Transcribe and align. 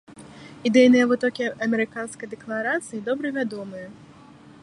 Ідэйныя 0.69 1.05
вытокі 1.11 1.45
амерыканскай 1.65 2.27
дэкларацыі 2.33 3.05
добра 3.09 3.27
вядомыя. 3.39 3.87